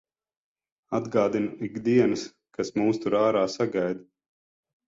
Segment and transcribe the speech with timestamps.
[0.99, 2.25] Atgādina ik dienas,
[2.59, 4.05] kas mūs tur ārā sagaida.